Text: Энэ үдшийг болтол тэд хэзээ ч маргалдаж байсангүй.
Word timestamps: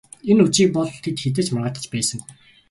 Энэ 0.31 0.41
үдшийг 0.45 0.69
болтол 0.75 1.01
тэд 1.03 1.17
хэзээ 1.21 1.43
ч 1.45 1.49
маргалдаж 1.51 1.85
байсангүй. 1.91 2.29